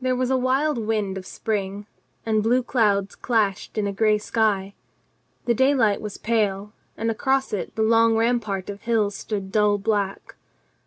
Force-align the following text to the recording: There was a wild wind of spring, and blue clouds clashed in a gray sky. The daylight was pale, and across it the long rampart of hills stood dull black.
There 0.00 0.16
was 0.16 0.30
a 0.30 0.38
wild 0.38 0.78
wind 0.78 1.18
of 1.18 1.26
spring, 1.26 1.86
and 2.24 2.42
blue 2.42 2.62
clouds 2.62 3.14
clashed 3.14 3.76
in 3.76 3.86
a 3.86 3.92
gray 3.92 4.16
sky. 4.16 4.72
The 5.44 5.52
daylight 5.52 6.00
was 6.00 6.16
pale, 6.16 6.72
and 6.96 7.10
across 7.10 7.52
it 7.52 7.76
the 7.76 7.82
long 7.82 8.16
rampart 8.16 8.70
of 8.70 8.80
hills 8.80 9.14
stood 9.14 9.52
dull 9.52 9.76
black. 9.76 10.36